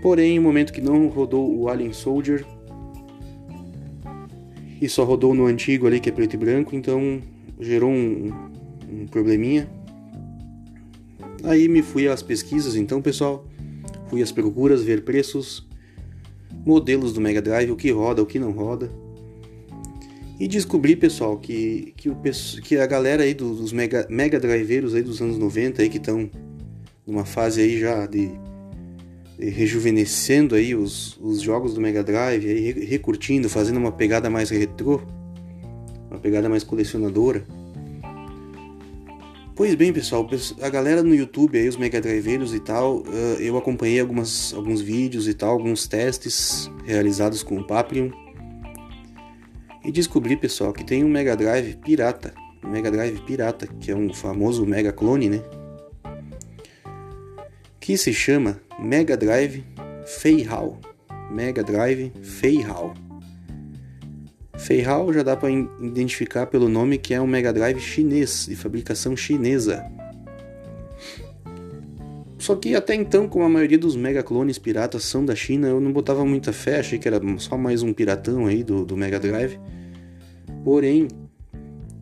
[0.02, 2.46] Porém, no momento que não rodou o Alien Soldier
[4.82, 7.22] e só rodou no antigo ali que é preto e branco, então
[7.60, 8.32] gerou um,
[8.92, 9.70] um probleminha.
[11.44, 13.48] Aí me fui às pesquisas, então pessoal,
[14.10, 15.66] fui às procuras ver preços,
[16.66, 18.90] modelos do Mega Drive, o que roda, o que não roda.
[20.40, 22.18] E descobri, pessoal, que, que, o,
[22.64, 26.30] que a galera aí dos Mega, Mega Driveiros aí dos anos 90 aí que estão
[27.06, 28.32] numa fase aí já de
[29.40, 35.02] rejuvenescendo aí os, os jogos do Mega Drive, aí, recurtindo, fazendo uma pegada mais retrô,
[36.10, 37.46] uma pegada mais colecionadora.
[39.56, 40.28] Pois bem, pessoal,
[40.64, 43.04] a galera no YouTube aí, os Mega Driveiros e tal,
[43.40, 48.10] eu acompanhei algumas, alguns vídeos e tal, alguns testes realizados com o Papillon.
[49.86, 52.34] E descobri, pessoal, que tem um Mega Drive pirata,
[52.66, 55.42] um Mega Drive pirata, que é um famoso Mega Clone, né?
[57.80, 59.64] Que se chama Mega Drive
[60.06, 60.80] Feihao.
[61.30, 62.96] Mega Drive Feihao.
[64.58, 69.16] Feihao já dá para identificar pelo nome que é um Mega Drive chinês, de fabricação
[69.16, 69.84] chinesa.
[72.38, 75.80] Só que até então, como a maioria dos mega clones piratas são da China, eu
[75.80, 79.18] não botava muita fé, achei que era só mais um piratão aí do, do Mega
[79.18, 79.58] Drive.
[80.62, 81.08] Porém,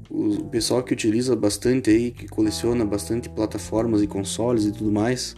[0.10, 5.36] o pessoal que utiliza bastante aí, que coleciona bastante plataformas e consoles e tudo mais,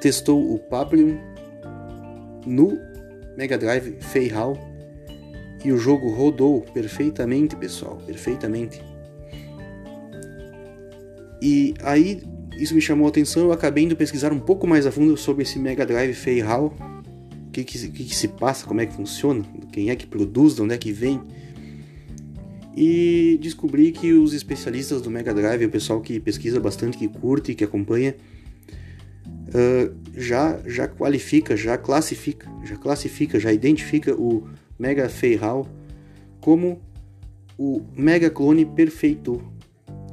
[0.00, 1.18] testou o Paprium
[2.46, 2.78] no
[3.38, 4.73] Mega Drive Feihao
[5.64, 8.82] e o jogo rodou perfeitamente, pessoal, perfeitamente.
[11.40, 12.22] E aí
[12.58, 15.42] isso me chamou a atenção, eu acabei indo pesquisar um pouco mais a fundo sobre
[15.42, 16.74] esse Mega Drive Feihao,
[17.48, 20.54] o que, que, que, que se passa, como é que funciona, quem é que produz,
[20.54, 21.20] de onde é que vem.
[22.76, 27.54] E descobri que os especialistas do Mega Drive, o pessoal que pesquisa bastante, que curte,
[27.54, 28.16] que acompanha,
[29.48, 34.48] uh, já, já qualifica, já classifica, já classifica, já identifica o
[34.78, 35.66] Mega Feihao
[36.40, 36.80] como
[37.58, 39.40] o Mega Clone perfeito.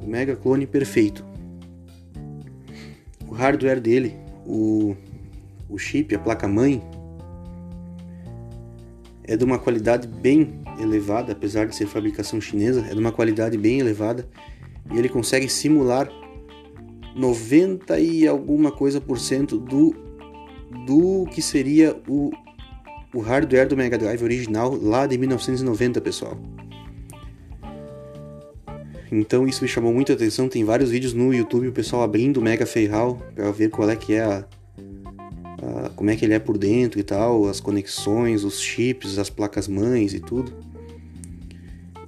[0.02, 1.24] O Mega Clone perfeito.
[3.28, 4.96] O hardware dele, o,
[5.68, 6.82] o chip, a placa-mãe,
[9.24, 13.56] é de uma qualidade bem elevada, apesar de ser fabricação chinesa, é de uma qualidade
[13.56, 14.28] bem elevada
[14.92, 16.10] e ele consegue simular
[17.14, 19.94] 90 e alguma coisa por cento do,
[20.86, 22.30] do que seria o,
[23.14, 26.38] o hardware do Mega Drive original lá de 1990, pessoal.
[29.10, 32.42] Então isso me chamou muita atenção, tem vários vídeos no YouTube o pessoal abrindo o
[32.42, 34.38] Mega Feihao para ver qual é que é a,
[35.62, 39.28] a, como é que ele é por dentro e tal, as conexões, os chips, as
[39.28, 40.50] placas mães e tudo.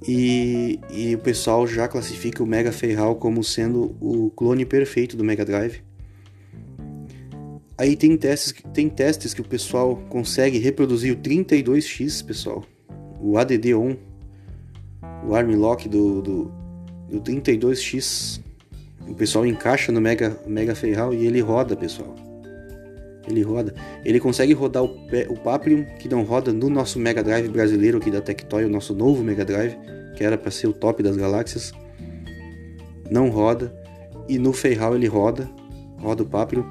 [0.07, 5.23] E, e o pessoal já classifica o Mega Feihao como sendo o clone perfeito do
[5.23, 5.84] Mega Drive.
[7.77, 12.63] Aí tem testes, tem testes que o pessoal consegue reproduzir o 32X, pessoal.
[13.19, 13.95] O ADD-ON,
[15.27, 16.51] o Armlock do, do,
[17.09, 18.39] do 32X.
[19.07, 22.15] O pessoal encaixa no Mega, Mega Feihao e ele roda, pessoal.
[23.27, 23.73] Ele roda.
[24.03, 24.97] Ele consegue rodar o,
[25.29, 28.93] o Paprium, que não roda no nosso Mega Drive brasileiro aqui da Tectoy, o nosso
[28.93, 29.75] novo Mega Drive,
[30.15, 31.73] que era para ser o top das galáxias.
[33.11, 33.75] Não roda.
[34.29, 35.49] E no Feihao ele roda,
[35.99, 36.65] roda o Paprium.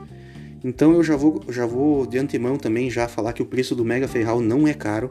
[0.65, 3.85] Então eu já vou, já vou de antemão também já falar que o preço do
[3.85, 5.11] Mega Feihao não é caro.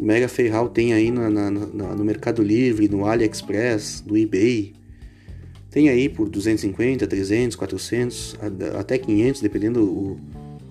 [0.00, 4.74] O Mega Feihao tem aí na, na, na, no Mercado Livre, no AliExpress, no eBay,
[5.76, 8.38] tem aí por 250, 300, 400,
[8.78, 10.18] até 500, dependendo o,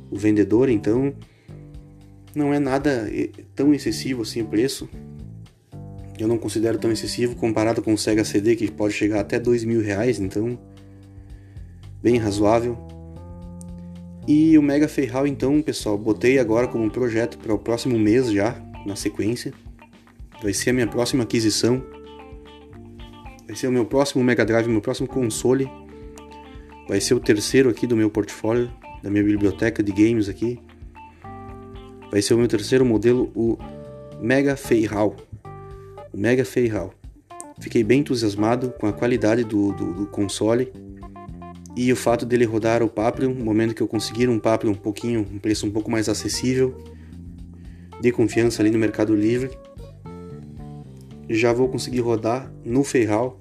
[0.09, 1.13] o vendedor, então
[2.33, 3.07] não é nada
[3.53, 4.89] tão excessivo assim o preço.
[6.17, 9.63] Eu não considero tão excessivo comparado com o Sega CD que pode chegar até dois
[9.63, 10.57] mil reais, então
[12.01, 12.94] bem razoável.
[14.27, 18.31] E o Mega Feihao então, pessoal, botei agora como um projeto para o próximo mês
[18.31, 19.53] já, na sequência.
[20.41, 21.83] Vai ser a minha próxima aquisição
[23.47, 25.69] Vai ser o meu próximo Mega Drive, meu próximo console.
[26.89, 28.71] Vai ser o terceiro aqui do meu portfólio,
[29.03, 30.59] da minha biblioteca de games aqui.
[32.11, 33.57] Vai ser o meu terceiro modelo, o
[34.19, 35.15] Mega Feihao.
[36.11, 36.91] O Mega Feihao.
[37.59, 40.73] Fiquei bem entusiasmado com a qualidade do, do, do console
[41.75, 44.75] e o fato dele rodar o Paprium, no momento que eu conseguir um Paprium um
[44.75, 46.75] pouquinho, um preço um pouco mais acessível,
[48.01, 49.51] de confiança ali no Mercado Livre,
[51.29, 53.39] já vou conseguir rodar no Feihao.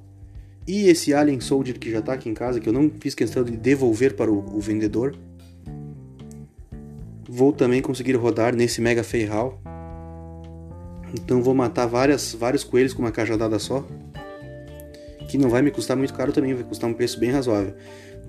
[0.66, 3.44] E esse Alien Soldier que já está aqui em casa, que eu não fiz questão
[3.44, 5.14] de devolver para o, o vendedor,
[7.28, 9.60] vou também conseguir rodar nesse Mega Feihao.
[11.14, 13.86] Então vou matar várias, vários coelhos com uma cajadada só.
[15.28, 17.74] Que não vai me custar muito caro também, vai custar um preço bem razoável.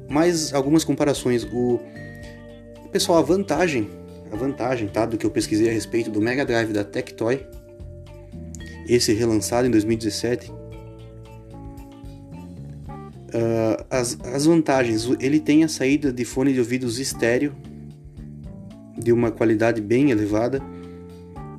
[0.09, 1.43] Mas algumas comparações.
[1.45, 1.79] O
[2.91, 3.89] pessoal, a vantagem,
[4.31, 7.45] a vantagem, tá, do que eu pesquisei a respeito do Mega Drive da Tectoy
[8.87, 10.51] esse relançado em 2017.
[10.51, 10.55] Uh,
[13.33, 17.55] ah, as, as vantagens, ele tem a saída de fone de ouvidos estéreo
[18.97, 20.61] de uma qualidade bem elevada,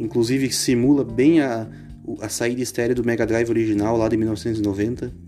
[0.01, 1.69] inclusive simula bem a,
[2.21, 5.26] a saída estéreo do Mega Drive original lá de 1990.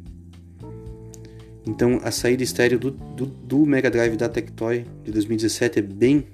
[1.69, 6.25] Então a saída estéreo do, do, do Mega Drive da Tectoy de 2017 é bem,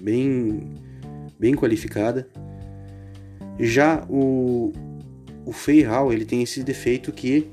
[0.00, 0.72] bem,
[1.36, 2.28] bem qualificada.
[3.58, 4.72] Já o,
[5.44, 7.50] o Feihao ele tem esse defeito que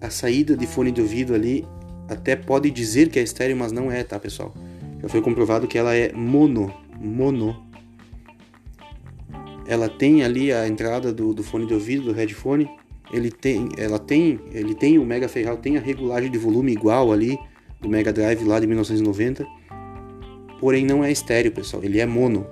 [0.00, 1.66] a saída de fone de ouvido ali
[2.08, 4.54] até pode dizer que é estéreo, mas não é, tá, pessoal?
[5.02, 7.66] Já foi comprovado que ela é mono, mono.
[9.66, 12.70] Ela tem ali a entrada do, do fone de ouvido, do headphone.
[13.12, 17.12] Ele tem, ela tem, ele tem o Mega Feihao tem a regulagem de volume igual
[17.12, 17.38] ali
[17.80, 19.46] do Mega Drive lá de 1990.
[20.60, 22.46] Porém não é estéreo, pessoal, ele é mono.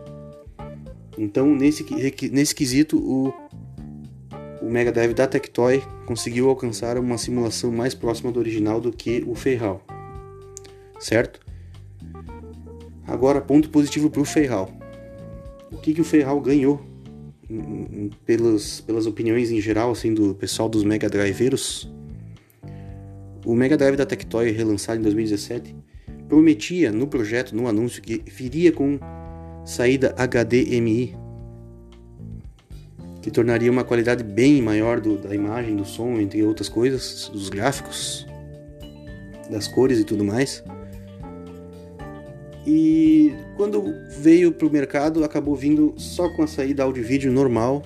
[1.19, 1.85] Então nesse
[2.31, 3.33] nesse quesito o
[4.67, 9.23] o Mega Drive da Tectoy conseguiu alcançar uma simulação mais próxima do original do que
[9.25, 9.81] o Feihao.
[10.99, 11.39] certo?
[13.07, 14.69] Agora, ponto positivo para o Feihal.
[15.71, 16.85] O que, que o Feihal ganhou
[18.25, 21.91] pelas, pelas opiniões em geral assim do pessoal dos Mega Driveiros?
[23.45, 25.75] O Mega Drive da Tectoy, relançado em 2017,
[26.29, 28.99] prometia no projeto, no anúncio, que viria com
[29.65, 31.17] saída HDMI,
[33.23, 37.49] que tornaria uma qualidade bem maior do, da imagem, do som, entre outras coisas, dos
[37.49, 38.27] gráficos,
[39.51, 40.63] das cores e tudo mais.
[42.67, 47.83] E quando veio para o mercado, acabou vindo só com a saída áudio vídeo normal.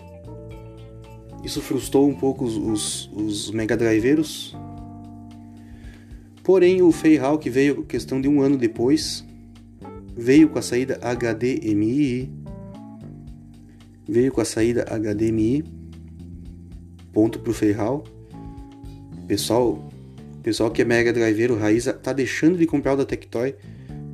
[1.45, 4.57] Isso frustrou um pouco os, os, os Mega Driveiros.
[6.43, 6.91] Porém, o
[7.39, 9.23] que veio questão de um ano depois,
[10.17, 12.31] veio com a saída HDMI.
[14.09, 15.63] Veio com a saída HDMI.
[17.13, 18.03] Ponto pro Feihal.
[19.29, 19.91] Pessoal,
[20.43, 23.55] pessoal que é Mega Driveiro raiz tá deixando de comprar o da Tectoy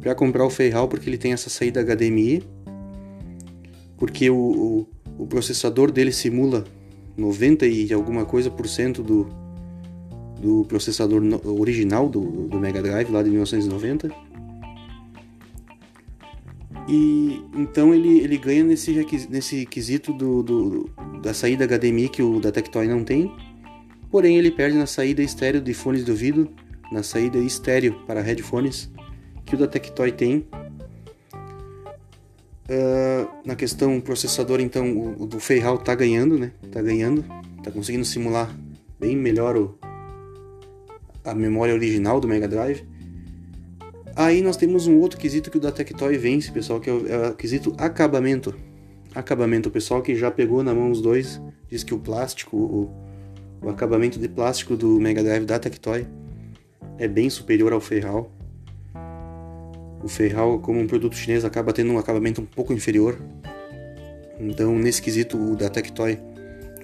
[0.06, 2.40] para comprar o Feihal porque ele tem essa saída HDMI,
[3.98, 4.88] porque o, o,
[5.18, 6.62] o, processador dele simula
[7.16, 9.26] 90 e alguma coisa por cento do,
[10.40, 14.08] do processador original do, do Mega Drive lá de 1990.
[16.88, 18.92] E então ele, ele ganha nesse,
[19.28, 20.90] nesse quesito do, do,
[21.20, 23.28] da saída HDMI que o da Tectoy não tem.
[24.08, 26.48] Porém, ele perde na saída estéreo de fones de ouvido,
[26.92, 28.88] na saída estéreo para headphones
[29.46, 30.46] que o da Tectoy tem.
[32.68, 36.50] Uh, na questão processador, então, o, o do Feihal tá ganhando, né?
[36.72, 37.24] Tá ganhando,
[37.62, 38.52] tá conseguindo simular
[38.98, 39.78] bem melhor o,
[41.24, 42.84] a memória original do Mega Drive.
[44.16, 47.06] Aí nós temos um outro quesito que o da Tectoy vence, pessoal, que é o,
[47.06, 48.52] é o quesito acabamento.
[49.14, 51.40] Acabamento, o pessoal que já pegou na mão os dois,
[51.70, 52.90] diz que o plástico, o,
[53.62, 56.06] o acabamento de plástico do Mega Drive da Tectoy
[56.98, 58.35] é bem superior ao Feihal.
[60.02, 63.18] O Feihal, como um produto chinês, acaba tendo um acabamento um pouco inferior.
[64.38, 66.18] Então, nesse quesito, o da Tectoy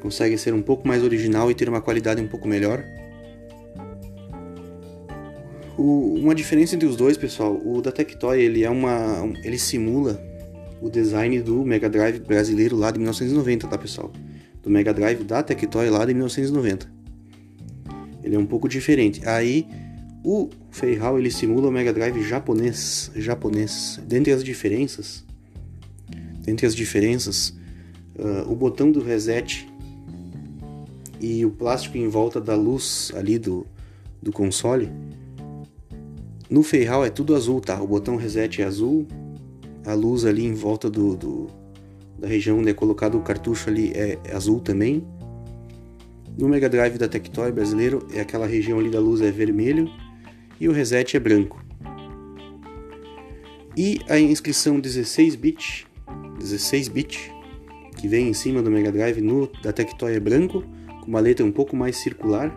[0.01, 2.85] consegue ser um pouco mais original e ter uma qualidade um pouco melhor.
[5.79, 10.21] O, uma diferença entre os dois, pessoal, o da Tectoy ele é uma, ele simula
[10.81, 14.11] o design do Mega Drive brasileiro lá de 1990, tá, pessoal?
[14.63, 16.91] Do Mega Drive da Tectoy lá de 1990.
[18.23, 19.27] Ele é um pouco diferente.
[19.27, 19.67] Aí
[20.25, 24.01] o Feihal ele simula o Mega Drive japonês, japonês.
[24.07, 25.25] Dentre as diferenças,
[26.41, 27.57] dentre as diferenças,
[28.17, 29.69] uh, o botão do reset
[31.21, 33.67] e o plástico em volta da luz ali do,
[34.23, 34.89] do console.
[36.49, 37.83] No Feihal é tudo azul, tá?
[37.83, 39.07] O botão reset é azul,
[39.85, 41.47] a luz ali em volta do, do
[42.19, 45.05] da região onde é colocado o cartucho ali é azul também.
[46.39, 49.91] No Mega Drive da Tectoy brasileiro, é aquela região ali da luz é vermelho
[50.61, 51.63] e o reset é branco.
[53.77, 55.87] E a inscrição 16-bit,
[56.39, 57.33] 16-bit,
[57.97, 60.63] que vem em cima do Mega Drive no da Tectoy é branco,
[61.01, 62.53] com uma letra um pouco mais circular.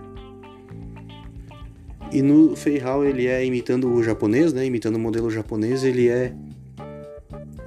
[2.12, 4.66] E no Feihal ele é imitando o japonês, né?
[4.66, 6.34] Imitando o modelo japonês, ele é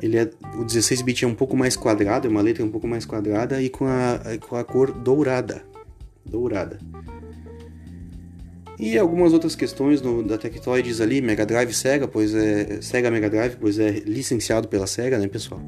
[0.00, 2.86] ele é o 16 bit é um pouco mais quadrado, é uma letra um pouco
[2.86, 5.64] mais quadrada e com a, com a cor dourada.
[6.24, 6.78] Dourada.
[8.78, 13.10] E algumas outras questões no, da Tectoy diz ali, Mega Drive Sega, pois é Sega
[13.10, 15.60] Mega Drive, pois é licenciado pela Sega, né, pessoal?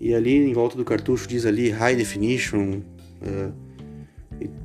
[0.00, 2.80] E ali em volta do cartucho diz ali High Definition,
[3.22, 3.52] uh,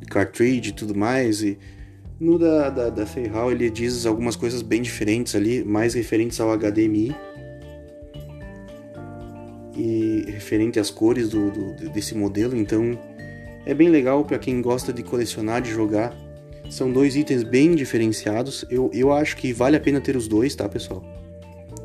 [0.07, 1.41] cartridge e tudo mais.
[1.41, 1.57] E
[2.19, 6.55] no da, da, da Feihal ele diz algumas coisas bem diferentes ali, mais referentes ao
[6.55, 7.15] HDMI
[9.75, 12.55] e referente às cores do, do desse modelo.
[12.55, 12.99] Então
[13.65, 16.26] é bem legal para quem gosta de colecionar, de jogar
[16.70, 18.65] são dois itens bem diferenciados.
[18.70, 21.03] Eu, eu acho que vale a pena ter os dois, tá, pessoal?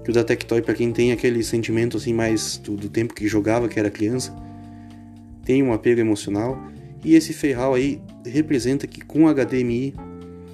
[0.05, 3.29] Que o da Tectoy, para quem tem aquele sentimento assim mais do, do, tempo que
[3.29, 4.35] jogava, que era criança,
[5.45, 6.61] tem um apego emocional.
[7.05, 9.95] E esse Feihal aí representa que com HDMI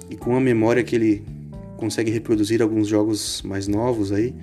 [0.09, 1.23] e com a memória que ele
[1.77, 4.35] consegue reproduzir alguns jogos mais novos aí,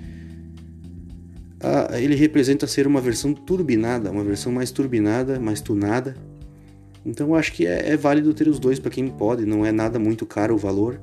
[1.59, 6.15] a, ele representa ser uma versão turbinada, uma versão mais turbinada, mais tunada
[7.07, 9.71] então eu acho que é, é válido ter os dois para quem pode, não é
[9.71, 10.99] nada muito caro o valor,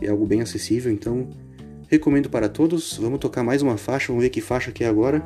[0.00, 1.28] é algo bem acessível, então
[1.88, 2.96] recomendo para todos.
[2.96, 5.22] Vamos tocar mais uma faixa, vamos ver que faixa que é agora.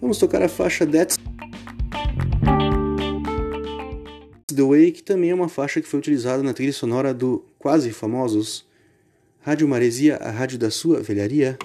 [0.00, 1.18] Vamos tocar a faixa That's
[4.46, 7.92] The Way, que também é uma faixa que foi utilizada na trilha sonora do quase
[7.92, 8.66] famosos
[9.42, 11.58] Rádio Maresia, a rádio da sua velharia.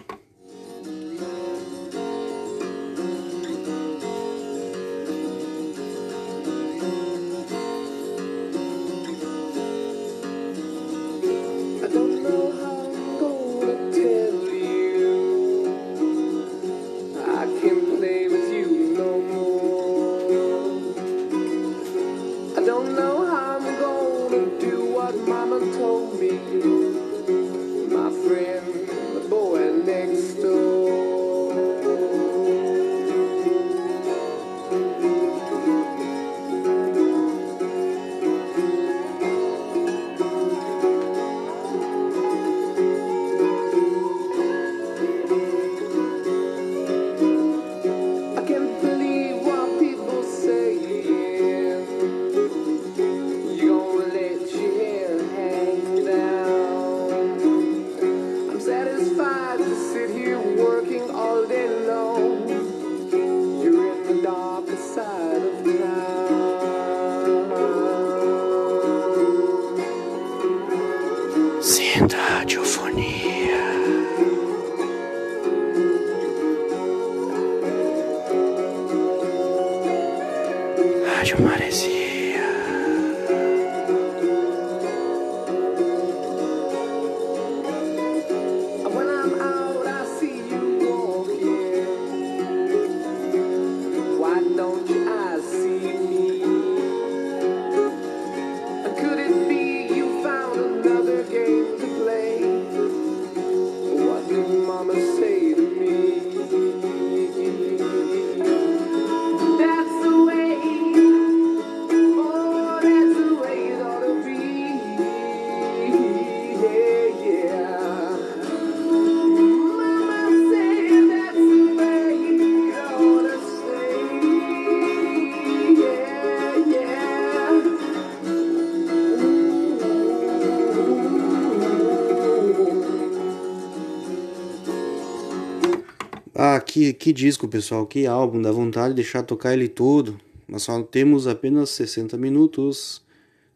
[136.93, 140.19] Que, disco, pessoal, que álbum, dá vontade de deixar tocar ele todo.
[140.47, 143.01] Nós só temos apenas 60 minutos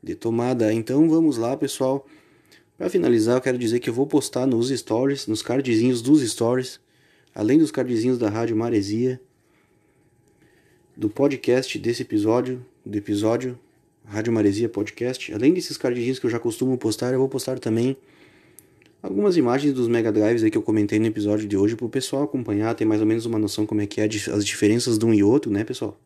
[0.02, 2.06] de tomada, então vamos lá, pessoal.
[2.78, 6.80] Para finalizar, eu quero dizer que eu vou postar nos stories, nos cardzinhos dos stories,
[7.36, 9.20] além dos cardzinhos da Rádio Maresia,
[10.96, 13.60] do podcast desse episódio, do episódio
[14.06, 15.32] Rádio Maresia Podcast.
[15.34, 17.96] Além desses cardzinhos que eu já costumo postar, eu vou postar também
[19.02, 21.90] algumas imagens dos Mega Drives aí que eu comentei no episódio de hoje para o
[21.90, 25.06] pessoal acompanhar, ter mais ou menos uma noção como é que é as diferenças de
[25.06, 26.00] um e outro, né, pessoal?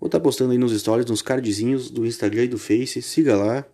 [0.00, 3.66] Vou estar postando aí nos stories, nos cardzinhos do Instagram e do Face, siga lá.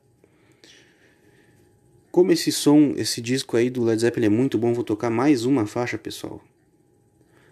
[2.10, 5.44] Como esse som, esse disco aí do Led Zeppelin é muito bom, vou tocar mais
[5.44, 6.42] uma faixa, pessoal.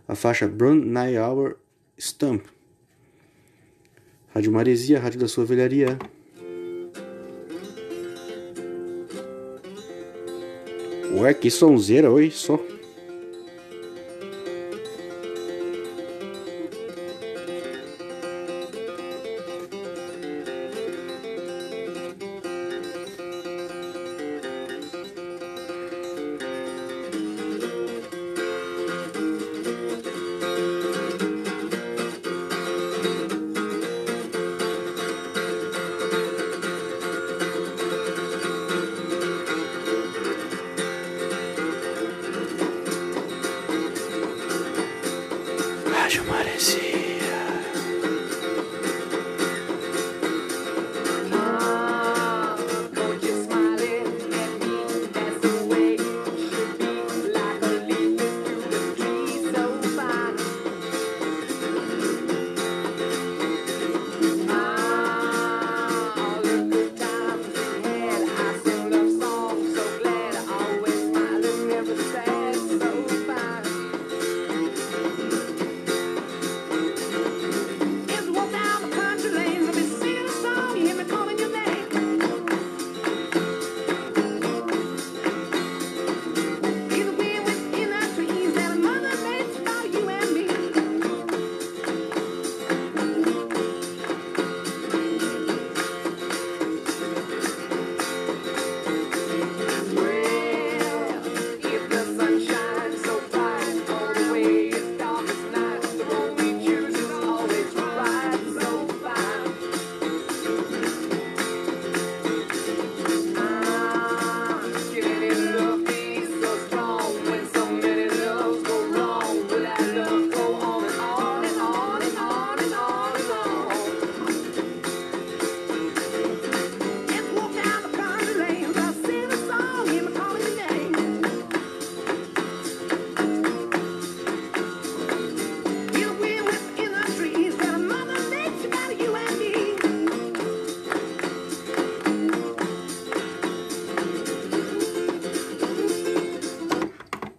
[0.08, 1.56] A faixa Burn Night Hour
[1.98, 2.44] Stump.
[4.34, 5.96] Rádio Maresia, Rádio da Sua Velharia.
[11.16, 12.58] Ué, que sonzeira, oi, só.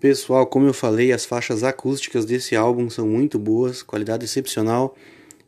[0.07, 4.95] Pessoal, como eu falei, as faixas acústicas desse álbum são muito boas, qualidade excepcional.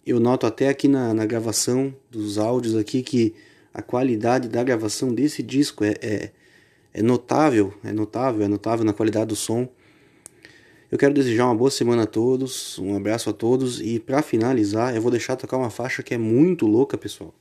[0.04, 3.36] Eu noto até aqui na, na gravação dos áudios aqui que
[3.72, 6.32] a qualidade da gravação desse disco é, é,
[6.92, 9.70] é notável, é notável, é notável na qualidade do som.
[10.92, 14.96] Eu quero desejar uma boa semana a todos, um abraço a todos e para finalizar,
[14.96, 17.32] eu vou deixar tocar uma faixa que é muito louca, pessoal.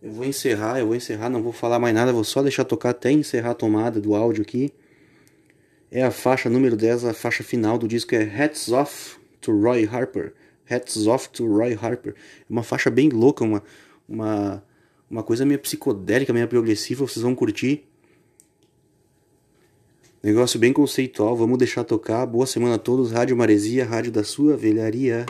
[0.00, 2.90] Eu vou encerrar, eu vou encerrar, não vou falar mais nada, vou só deixar tocar
[2.90, 4.72] até encerrar a tomada do áudio aqui.
[5.96, 9.88] É a faixa número 10, a faixa final do disco é Hats Off to Roy
[9.90, 10.34] Harper.
[10.68, 12.12] Hats Off to Roy Harper.
[12.12, 13.62] É uma faixa bem louca, uma,
[14.06, 14.62] uma,
[15.08, 17.88] uma coisa meio psicodélica, meio progressiva, vocês vão curtir.
[20.22, 22.26] Negócio bem conceitual, vamos deixar tocar.
[22.26, 25.24] Boa semana a todos, Rádio Maresia, Rádio da Sua Velharia.